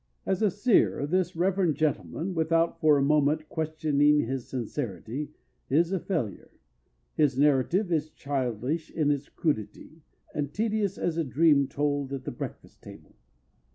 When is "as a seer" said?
0.25-1.05